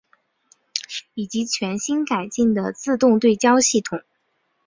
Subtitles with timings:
[1.13, 4.01] 以及全新改进的自动对焦系统。